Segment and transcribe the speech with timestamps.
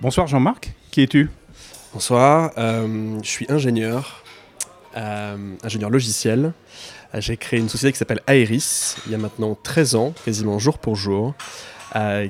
[0.00, 1.30] Bonsoir Jean-Marc, qui es-tu?
[1.92, 4.24] Bonsoir, euh, je suis ingénieur,
[4.96, 6.52] euh, ingénieur logiciel.
[7.14, 10.58] Euh, j'ai créé une société qui s'appelle Aeris, il y a maintenant 13 ans, quasiment
[10.58, 11.34] jour pour jour,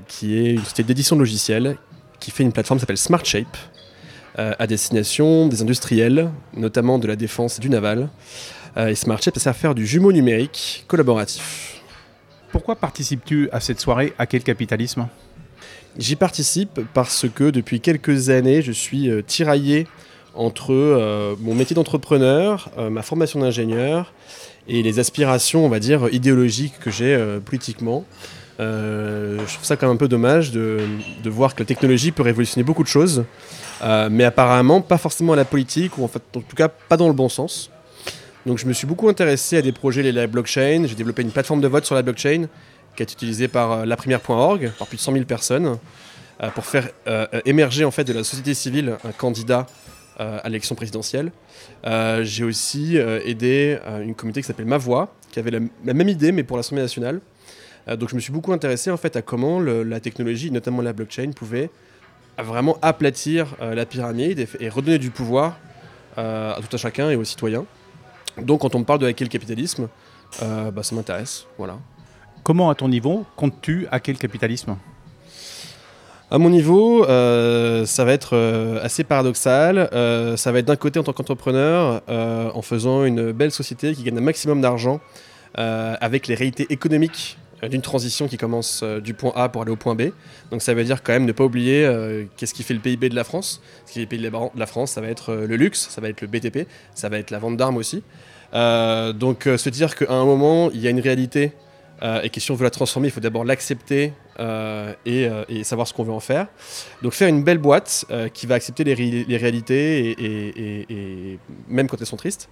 [0.08, 1.78] qui est une société d'édition de logiciels
[2.20, 3.56] qui fait une plateforme qui s'appelle SmartShape,
[4.36, 8.10] à destination des industriels, notamment de la défense et du naval.
[8.76, 11.80] et SmartShape, ça sert à faire du jumeau numérique collaboratif.
[12.52, 15.08] Pourquoi participes-tu à cette soirée À quel capitalisme?
[15.96, 19.86] J'y participe parce que depuis quelques années, je suis euh, tiraillé
[20.34, 24.12] entre euh, mon métier d'entrepreneur, euh, ma formation d'ingénieur
[24.66, 28.04] et les aspirations, on va dire, idéologiques que j'ai politiquement.
[28.58, 30.80] je trouve ça quand même un peu dommage de,
[31.26, 33.24] voir que la technologie peut révolutionner beaucoup de choses,
[34.10, 37.08] mais apparemment pas forcément à la politique, ou en, fait, en tout cas pas dans
[37.08, 37.70] le bon sens.
[38.46, 41.20] Donc je me suis beaucoup intéressé à des projets liés à la blockchain, j'ai développé
[41.20, 42.46] une plateforme de vote sur la blockchain
[42.96, 45.78] qui est utilisé par euh, lapremière.org, par plus de 100 000 personnes,
[46.42, 49.66] euh, pour faire euh, émerger en fait de la société civile un candidat
[50.16, 51.32] à l'élection présidentielle.
[52.22, 56.44] J'ai aussi aidé une communauté qui s'appelle Ma Voix, qui avait la, même idée mais
[56.44, 57.20] pour l'Assemblée nationale.
[57.88, 61.32] donc je me suis beaucoup intéressé en fait à comment la technologie, notamment la blockchain,
[61.32, 61.68] pouvait
[62.38, 65.58] vraiment aplatir la pyramide et, redonner du pouvoir
[66.16, 67.64] à tout un chacun et aux citoyens.
[68.40, 69.88] Donc quand on me parle de hacker le capitalisme,
[70.40, 71.44] bah, ça m'intéresse.
[71.58, 71.76] Voilà.
[72.44, 74.76] Comment, à ton niveau, comptes-tu à quel capitalisme?
[76.30, 79.88] À mon niveau, euh, ça va être euh, assez paradoxal.
[79.94, 84.02] Euh, ça va être d'un côté en tant qu'entrepreneur, en faisant une belle société qui
[84.02, 85.00] gagne un maximum d'argent
[85.54, 89.94] avec les réalités économiques d'une transition qui commence du point A pour aller au point
[89.94, 90.10] B.
[90.50, 91.88] Donc ça veut dire quand même ne pas oublier
[92.36, 93.62] qu'est-ce qui fait le PIB de la France?
[93.86, 96.10] Ce qui fait le PIB de la France, ça va être le luxe, ça va
[96.10, 98.02] être le BTP, ça va être la vente d'armes aussi.
[98.52, 101.52] donc se dire qu'à un moment, il y a une réalité
[102.02, 105.64] euh, et que si on veut la transformer, il faut d'abord l'accepter euh, euh, et,
[105.64, 106.48] savoir ce qu'on veut en faire.
[107.02, 112.16] Donc faire une belle boîte qui va accepter les, réalités et, même quand elles sont
[112.16, 112.48] tristes.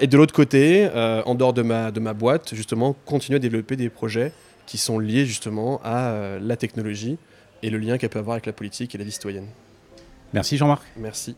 [0.00, 0.88] et de l'autre côté,
[1.24, 4.32] en dehors de ma, de ma boîte, justement, continuer à développer des projets
[4.66, 7.18] qui sont liés justement à la technologie
[7.62, 9.48] et le lien qu'elle peut avoir avec la politique et la vie citoyenne.
[10.32, 10.84] Merci Jean-Marc.
[10.96, 11.36] Merci.